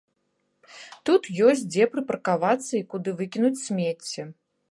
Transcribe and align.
Тут 1.09 1.23
ёсць 1.49 1.61
дзе 1.75 1.83
прыпаркавацца 1.93 2.73
і 2.81 2.83
куды 2.93 3.09
выкінуць 3.19 3.55
смецце. 3.67 4.21